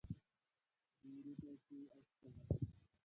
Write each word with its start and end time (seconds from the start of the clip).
ډېرې 1.01 1.31
پیسې 1.41 1.79
او 1.93 1.99
شتمني. 2.09 2.59